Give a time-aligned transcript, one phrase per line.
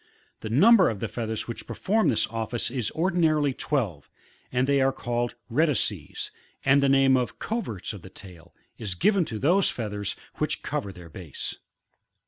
[0.39, 4.09] The number of the feathers which perform this office is ordinarily twelve,
[4.51, 6.31] and they are caHed rectrices,
[6.65, 10.91] and the name of cooerts of the tail, is given to those feathers which cover
[10.91, 11.55] thdr base.